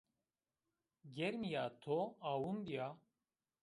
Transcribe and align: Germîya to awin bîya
Germîya 1.15 1.63
to 1.81 1.97
awin 2.31 2.57
bîya 2.65 2.87